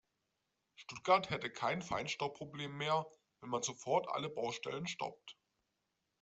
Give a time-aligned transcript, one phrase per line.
[0.77, 3.05] Stuttgart hätte kein Feinstaubproblem mehr,
[3.39, 5.37] wenn man sofort alle Baustellen stoppt.